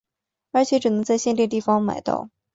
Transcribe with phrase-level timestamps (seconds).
[0.51, 2.31] 而且只能在限定地方买到。